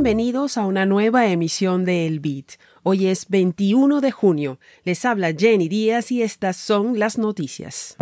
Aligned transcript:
Bienvenidos 0.00 0.56
a 0.56 0.64
una 0.64 0.86
nueva 0.86 1.26
emisión 1.26 1.84
de 1.84 2.06
El 2.06 2.20
Beat. 2.20 2.52
Hoy 2.84 3.08
es 3.08 3.26
21 3.28 4.00
de 4.00 4.12
junio. 4.12 4.60
Les 4.84 5.04
habla 5.04 5.32
Jenny 5.36 5.68
Díaz 5.68 6.12
y 6.12 6.22
estas 6.22 6.56
son 6.56 7.00
las 7.00 7.18
noticias. 7.18 7.96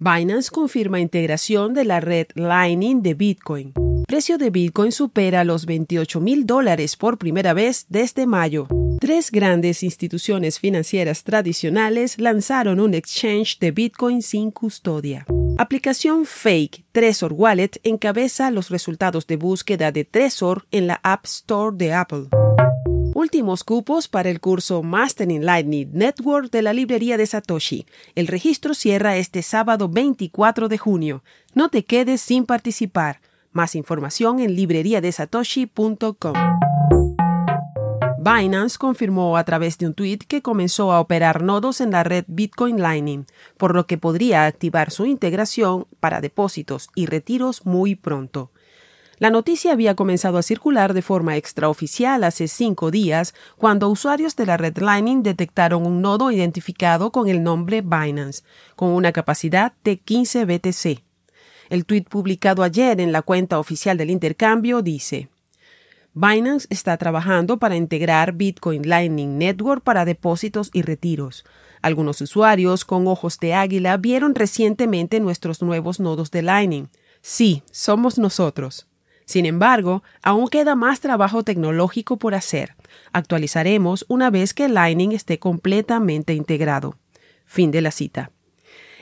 Binance 0.00 0.50
confirma 0.50 0.98
integración 0.98 1.72
de 1.72 1.84
la 1.84 2.00
red 2.00 2.26
Lightning 2.34 3.00
de 3.00 3.14
Bitcoin. 3.14 3.72
Precio 4.08 4.38
de 4.38 4.50
Bitcoin 4.50 4.90
supera 4.90 5.44
los 5.44 5.66
28 5.66 6.20
mil 6.20 6.46
dólares 6.46 6.96
por 6.96 7.16
primera 7.16 7.54
vez 7.54 7.86
desde 7.88 8.26
mayo. 8.26 8.66
Tres 8.98 9.30
grandes 9.30 9.84
instituciones 9.84 10.58
financieras 10.58 11.22
tradicionales 11.22 12.18
lanzaron 12.18 12.80
un 12.80 12.92
exchange 12.92 13.60
de 13.60 13.70
Bitcoin 13.70 14.20
sin 14.20 14.50
custodia. 14.50 15.26
Aplicación 15.56 16.26
Fake 16.26 16.84
Trezor 16.90 17.32
Wallet 17.32 17.78
encabeza 17.84 18.50
los 18.50 18.70
resultados 18.70 19.28
de 19.28 19.36
búsqueda 19.36 19.92
de 19.92 20.04
Trezor 20.04 20.66
en 20.72 20.88
la 20.88 20.98
App 21.04 21.26
Store 21.26 21.76
de 21.76 21.92
Apple. 21.94 22.26
Últimos 23.14 23.62
cupos 23.62 24.08
para 24.08 24.30
el 24.30 24.40
curso 24.40 24.82
Mastering 24.82 25.44
Lightning 25.44 25.90
Network 25.92 26.50
de 26.50 26.62
la 26.62 26.72
librería 26.72 27.16
de 27.16 27.26
Satoshi. 27.26 27.86
El 28.16 28.26
registro 28.26 28.74
cierra 28.74 29.16
este 29.16 29.42
sábado 29.42 29.88
24 29.88 30.68
de 30.68 30.76
junio. 30.76 31.22
No 31.54 31.68
te 31.68 31.84
quedes 31.84 32.20
sin 32.20 32.46
participar. 32.46 33.20
Más 33.52 33.76
información 33.76 34.40
en 34.40 34.56
libreriadesatoshi.com. 34.56 36.34
Binance 38.24 38.78
confirmó 38.78 39.36
a 39.36 39.44
través 39.44 39.76
de 39.76 39.86
un 39.86 39.92
tweet 39.92 40.20
que 40.26 40.40
comenzó 40.40 40.92
a 40.92 41.00
operar 41.00 41.42
nodos 41.42 41.82
en 41.82 41.90
la 41.90 42.04
red 42.04 42.24
Bitcoin 42.26 42.80
Lightning, 42.80 43.26
por 43.58 43.74
lo 43.74 43.86
que 43.86 43.98
podría 43.98 44.46
activar 44.46 44.90
su 44.90 45.04
integración 45.04 45.86
para 46.00 46.22
depósitos 46.22 46.88
y 46.94 47.04
retiros 47.04 47.66
muy 47.66 47.96
pronto. 47.96 48.50
La 49.18 49.28
noticia 49.28 49.72
había 49.72 49.94
comenzado 49.94 50.38
a 50.38 50.42
circular 50.42 50.94
de 50.94 51.02
forma 51.02 51.36
extraoficial 51.36 52.24
hace 52.24 52.48
cinco 52.48 52.90
días, 52.90 53.34
cuando 53.58 53.90
usuarios 53.90 54.36
de 54.36 54.46
la 54.46 54.56
red 54.56 54.78
Lightning 54.78 55.22
detectaron 55.22 55.86
un 55.86 56.00
nodo 56.00 56.30
identificado 56.30 57.12
con 57.12 57.28
el 57.28 57.42
nombre 57.42 57.82
Binance, 57.82 58.42
con 58.74 58.88
una 58.88 59.12
capacidad 59.12 59.74
de 59.84 59.98
15 59.98 60.46
BTC. 60.46 61.04
El 61.68 61.84
tweet 61.84 62.04
publicado 62.04 62.62
ayer 62.62 63.02
en 63.02 63.12
la 63.12 63.20
cuenta 63.20 63.58
oficial 63.58 63.98
del 63.98 64.08
intercambio 64.08 64.80
dice 64.80 65.28
Binance 66.16 66.68
está 66.70 66.96
trabajando 66.96 67.58
para 67.58 67.74
integrar 67.74 68.34
Bitcoin 68.34 68.88
Lightning 68.88 69.36
Network 69.36 69.82
para 69.82 70.04
depósitos 70.04 70.70
y 70.72 70.82
retiros. 70.82 71.44
Algunos 71.82 72.20
usuarios 72.20 72.84
con 72.84 73.08
ojos 73.08 73.40
de 73.40 73.54
águila 73.54 73.96
vieron 73.96 74.36
recientemente 74.36 75.18
nuestros 75.18 75.60
nuevos 75.60 75.98
nodos 75.98 76.30
de 76.30 76.42
Lightning. 76.42 76.88
Sí, 77.20 77.64
somos 77.72 78.16
nosotros. 78.16 78.86
Sin 79.24 79.44
embargo, 79.44 80.04
aún 80.22 80.46
queda 80.46 80.76
más 80.76 81.00
trabajo 81.00 81.42
tecnológico 81.42 82.16
por 82.16 82.36
hacer. 82.36 82.76
Actualizaremos 83.12 84.04
una 84.08 84.30
vez 84.30 84.54
que 84.54 84.68
Lightning 84.68 85.10
esté 85.10 85.40
completamente 85.40 86.32
integrado. 86.34 86.96
Fin 87.44 87.72
de 87.72 87.80
la 87.80 87.90
cita 87.90 88.30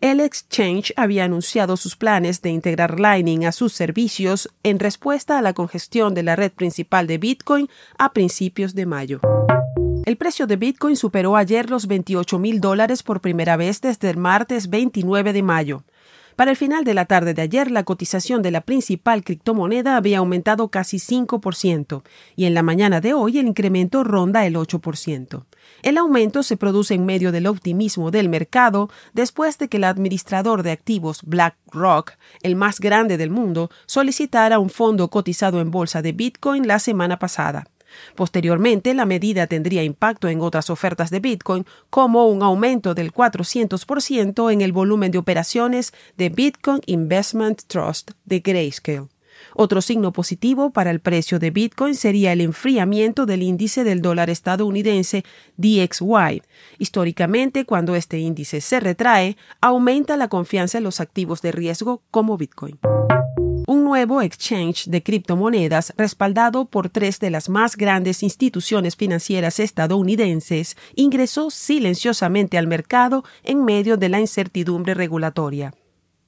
el 0.00 0.20
exchange 0.20 0.92
había 0.96 1.24
anunciado 1.24 1.76
sus 1.76 1.96
planes 1.96 2.42
de 2.42 2.50
integrar 2.50 3.00
Lightning 3.00 3.44
a 3.44 3.52
sus 3.52 3.72
servicios 3.72 4.48
en 4.62 4.78
respuesta 4.78 5.38
a 5.38 5.42
la 5.42 5.52
congestión 5.52 6.14
de 6.14 6.22
la 6.22 6.36
red 6.36 6.52
principal 6.52 7.06
de 7.06 7.18
Bitcoin 7.18 7.68
a 7.98 8.12
principios 8.12 8.74
de 8.74 8.86
mayo. 8.86 9.20
El 10.04 10.16
precio 10.16 10.46
de 10.46 10.56
Bitcoin 10.56 10.96
superó 10.96 11.36
ayer 11.36 11.68
los 11.68 11.86
28 11.86 12.38
mil 12.38 12.60
dólares 12.60 13.02
por 13.02 13.20
primera 13.20 13.56
vez 13.56 13.80
desde 13.80 14.08
el 14.08 14.16
martes 14.16 14.70
29 14.70 15.32
de 15.32 15.42
mayo. 15.42 15.84
Para 16.38 16.52
el 16.52 16.56
final 16.56 16.84
de 16.84 16.94
la 16.94 17.04
tarde 17.04 17.34
de 17.34 17.42
ayer, 17.42 17.68
la 17.68 17.82
cotización 17.82 18.42
de 18.42 18.52
la 18.52 18.60
principal 18.60 19.24
criptomoneda 19.24 19.96
había 19.96 20.18
aumentado 20.18 20.68
casi 20.68 20.98
5% 20.98 22.04
y 22.36 22.44
en 22.44 22.54
la 22.54 22.62
mañana 22.62 23.00
de 23.00 23.12
hoy 23.12 23.40
el 23.40 23.48
incremento 23.48 24.04
ronda 24.04 24.46
el 24.46 24.54
8%. 24.54 25.46
El 25.82 25.98
aumento 25.98 26.44
se 26.44 26.56
produce 26.56 26.94
en 26.94 27.04
medio 27.04 27.32
del 27.32 27.48
optimismo 27.48 28.12
del 28.12 28.28
mercado 28.28 28.88
después 29.14 29.58
de 29.58 29.68
que 29.68 29.78
el 29.78 29.84
administrador 29.84 30.62
de 30.62 30.70
activos 30.70 31.22
BlackRock, 31.24 32.12
el 32.44 32.54
más 32.54 32.78
grande 32.78 33.16
del 33.16 33.30
mundo, 33.30 33.68
solicitara 33.86 34.60
un 34.60 34.70
fondo 34.70 35.10
cotizado 35.10 35.60
en 35.60 35.72
bolsa 35.72 36.02
de 36.02 36.12
Bitcoin 36.12 36.68
la 36.68 36.78
semana 36.78 37.18
pasada. 37.18 37.66
Posteriormente, 38.14 38.94
la 38.94 39.06
medida 39.06 39.46
tendría 39.46 39.82
impacto 39.82 40.28
en 40.28 40.40
otras 40.40 40.70
ofertas 40.70 41.10
de 41.10 41.20
Bitcoin, 41.20 41.66
como 41.90 42.26
un 42.26 42.42
aumento 42.42 42.94
del 42.94 43.12
400% 43.12 44.52
en 44.52 44.60
el 44.60 44.72
volumen 44.72 45.10
de 45.10 45.18
operaciones 45.18 45.92
de 46.16 46.28
Bitcoin 46.28 46.80
Investment 46.86 47.62
Trust 47.66 48.12
de 48.24 48.40
Grayscale. 48.40 49.08
Otro 49.54 49.80
signo 49.80 50.12
positivo 50.12 50.70
para 50.70 50.90
el 50.90 51.00
precio 51.00 51.38
de 51.38 51.50
Bitcoin 51.50 51.94
sería 51.94 52.32
el 52.32 52.40
enfriamiento 52.40 53.26
del 53.26 53.42
índice 53.42 53.84
del 53.84 54.02
dólar 54.02 54.30
estadounidense 54.30 55.24
DXY. 55.56 56.42
Históricamente, 56.78 57.64
cuando 57.64 57.94
este 57.94 58.18
índice 58.18 58.60
se 58.60 58.80
retrae, 58.80 59.36
aumenta 59.60 60.16
la 60.16 60.28
confianza 60.28 60.78
en 60.78 60.84
los 60.84 61.00
activos 61.00 61.42
de 61.42 61.52
riesgo 61.52 62.02
como 62.10 62.36
Bitcoin 62.36 62.78
nuevo 63.88 64.20
exchange 64.20 64.84
de 64.84 65.02
criptomonedas 65.02 65.94
respaldado 65.96 66.66
por 66.66 66.90
tres 66.90 67.20
de 67.20 67.30
las 67.30 67.48
más 67.48 67.74
grandes 67.74 68.22
instituciones 68.22 68.96
financieras 68.96 69.58
estadounidenses 69.58 70.76
ingresó 70.94 71.50
silenciosamente 71.50 72.58
al 72.58 72.66
mercado 72.66 73.24
en 73.44 73.64
medio 73.64 73.96
de 73.96 74.10
la 74.10 74.20
incertidumbre 74.20 74.92
regulatoria. 74.92 75.72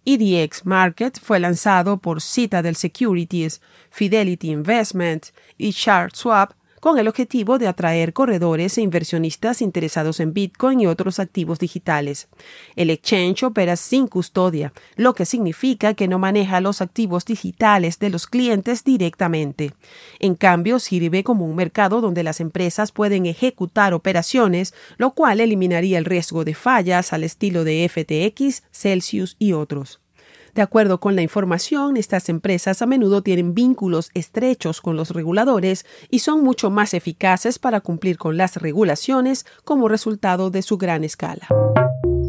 EDX 0.07 0.65
Market 0.65 1.21
fue 1.21 1.39
lanzado 1.39 1.99
por 1.99 2.23
Citadel 2.23 2.77
Securities, 2.77 3.61
Fidelity 3.91 4.53
Investment 4.53 5.27
y 5.59 5.73
Swap 5.73 6.53
con 6.81 6.99
el 6.99 7.07
objetivo 7.07 7.59
de 7.59 7.69
atraer 7.69 8.13
corredores 8.13 8.77
e 8.79 8.83
inversionistas 8.83 9.63
interesados 9.63 10.19
en 10.19 10.33
Bitcoin 10.33 10.81
y 10.81 10.87
otros 10.87 11.21
activos 11.21 11.59
digitales. 11.59 12.29
El 12.75 12.91
exchange 12.91 13.45
opera 13.45 13.77
sin 13.77 14.07
custodia, 14.07 14.73
lo 14.97 15.15
que 15.15 15.27
significa 15.27 15.95
que 15.95 16.09
no 16.09 16.19
maneja 16.19 16.61
los 16.61 16.81
activos 16.81 17.25
digitales 17.25 17.99
de 17.99 18.11
los 18.11 18.27
clientes 18.27 18.83
directamente. 18.85 19.73
En 20.19 20.35
cambio, 20.35 20.79
sirve 20.79 21.23
como 21.23 21.47
un 21.47 21.57
mercado 21.57 22.01
donde 22.01 22.23
las 22.23 22.41
empresas 22.41 22.93
pueden 22.93 23.27
ejecutar 23.27 23.95
operaciones, 23.95 24.75
lo 24.97 25.13
cual 25.13 25.41
eliminaría 25.41 25.99
el 25.99 26.05
riesgo 26.05 26.45
de 26.45 26.55
fallas 26.55 27.13
al 27.13 27.25
estilo 27.25 27.65
de 27.65 27.89
FTX, 27.89 28.63
Celsius 28.73 29.37
y 29.39 29.53
otros. 29.53 30.01
De 30.55 30.63
acuerdo 30.63 31.01
con 31.01 31.17
la 31.17 31.23
información, 31.23 31.97
estas 31.97 32.29
empresas 32.29 32.83
a 32.83 32.87
menudo 32.87 33.23
tienen 33.23 33.55
vínculos 33.55 34.11
estrechos 34.15 34.81
con 34.81 34.97
los 34.97 35.11
reguladores 35.11 35.87
y 36.11 36.21
son 36.21 36.43
mucho 36.43 36.71
más 36.71 36.95
eficaces 36.95 37.59
para 37.59 37.81
cumplir 37.81 38.19
con 38.19 38.37
las 38.37 38.57
regulaciones 38.57 39.47
como 39.65 39.89
resultado 39.89 40.51
de 40.51 40.63
su 40.63 40.79
gran 40.79 41.05
escala. 41.05 41.47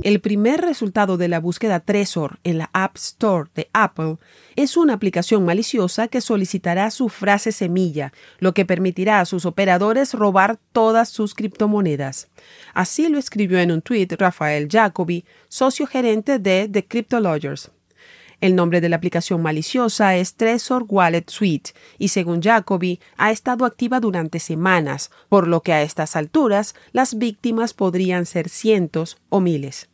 El 0.04 0.20
primer 0.20 0.62
resultado 0.62 1.18
de 1.18 1.28
la 1.28 1.40
búsqueda 1.40 1.80
Trezor 1.80 2.40
en 2.44 2.58
la 2.58 2.72
App 2.74 2.98
Store 2.98 3.52
de 3.54 3.70
Apple 3.72 4.18
es 4.56 4.76
una 4.76 4.94
aplicación 4.94 5.46
maliciosa 5.46 6.08
que 6.08 6.22
solicitará 6.22 6.90
su 6.90 7.08
frase 7.08 7.52
semilla, 7.52 8.12
lo 8.40 8.56
que 8.56 8.66
permitirá 8.66 9.20
a 9.20 9.26
sus 9.26 9.46
operadores 9.46 10.16
robar 10.16 10.58
todas 10.72 11.10
sus 11.10 11.36
criptomonedas. 11.36 12.30
Así 12.74 13.10
lo 13.10 13.20
escribió 13.20 13.60
en 13.60 13.72
un 13.72 13.84
tuit 13.84 14.12
Rafael 14.14 14.68
Jacobi, 14.72 15.24
socio 15.50 15.86
gerente 15.86 16.40
de 16.40 16.68
The 16.68 16.88
Cryptologgers. 16.88 17.72
El 18.42 18.56
nombre 18.56 18.82
de 18.82 18.90
la 18.90 18.96
aplicación 18.96 19.44
maliciosa 19.44 20.16
es 20.16 20.34
Trezor 20.34 20.86
Wallet 20.90 21.26
Suite 21.28 21.72
y 22.00 22.08
según 22.08 22.42
Jacoby 22.42 23.00
ha 23.16 23.30
estado 23.30 23.66
activa 23.66 24.00
durante 24.00 24.40
semanas, 24.40 25.12
por 25.30 25.48
lo 25.48 25.62
que 25.62 25.74
a 25.74 25.84
estas 25.84 26.16
alturas 26.16 26.74
las 26.92 27.20
víctimas 27.20 27.76
podrían 27.76 28.26
ser 28.26 28.50
cientos 28.50 29.18
o 29.30 29.42
miles. 29.42 29.90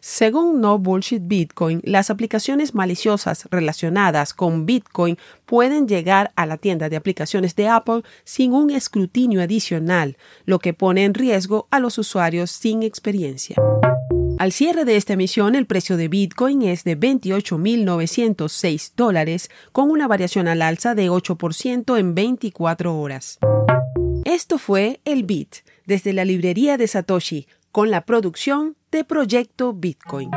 Según 0.00 0.60
No 0.60 0.78
Bullshit 0.78 1.22
Bitcoin, 1.26 1.80
las 1.82 2.10
aplicaciones 2.10 2.74
maliciosas 2.74 3.48
relacionadas 3.50 4.34
con 4.34 4.66
Bitcoin 4.66 5.16
pueden 5.46 5.88
llegar 5.88 6.30
a 6.36 6.44
la 6.44 6.58
tienda 6.58 6.90
de 6.90 6.96
aplicaciones 6.96 7.56
de 7.56 7.68
Apple 7.68 8.02
sin 8.22 8.52
un 8.52 8.70
escrutinio 8.70 9.42
adicional, 9.42 10.18
lo 10.44 10.58
que 10.58 10.74
pone 10.74 11.04
en 11.04 11.14
riesgo 11.14 11.66
a 11.70 11.80
los 11.80 11.96
usuarios 11.96 12.50
sin 12.50 12.82
experiencia. 12.82 13.56
Al 14.38 14.52
cierre 14.52 14.84
de 14.84 14.94
esta 14.94 15.14
emisión, 15.14 15.56
el 15.56 15.66
precio 15.66 15.96
de 15.96 16.06
Bitcoin 16.06 16.62
es 16.62 16.84
de 16.84 16.96
28.906 16.96 18.92
dólares, 18.94 19.50
con 19.72 19.90
una 19.90 20.06
variación 20.06 20.46
al 20.46 20.62
alza 20.62 20.94
de 20.94 21.10
8% 21.10 21.98
en 21.98 22.14
24 22.14 22.96
horas. 22.96 23.40
Esto 24.24 24.58
fue 24.58 25.00
el 25.04 25.24
Bit, 25.24 25.56
desde 25.86 26.12
la 26.12 26.24
librería 26.24 26.76
de 26.76 26.86
Satoshi, 26.86 27.48
con 27.72 27.90
la 27.90 28.04
producción 28.04 28.76
de 28.92 29.02
Proyecto 29.02 29.72
Bitcoin. 29.72 30.30